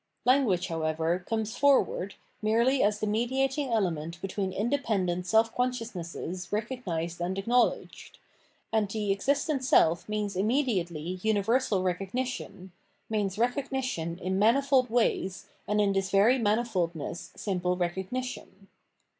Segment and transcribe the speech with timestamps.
[0.25, 7.21] Language, however, comes forward merely as the mediating element between independent self conscious nesses recognised
[7.21, 8.17] and acknowledged;
[8.73, 12.71] and the existent self means immediately universal recognition,
[13.11, 18.69] means recognition in manifold ways and in this very mani foldness simple recognition.